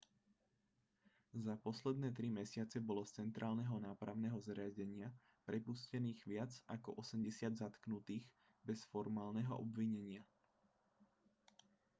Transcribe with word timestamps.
za 1.45 1.53
posledné 1.65 2.07
3 2.17 2.33
mesiace 2.39 2.77
bolo 2.89 3.01
z 3.05 3.15
centrálneho 3.21 3.75
nápravného 3.87 4.37
zariadenia 4.47 5.09
prepustených 5.47 6.21
viac 6.31 6.51
ako 6.75 6.89
80 7.05 7.61
zatknutých 7.63 8.25
bez 8.67 8.79
formálneho 8.91 9.53
obvinenia 9.65 10.23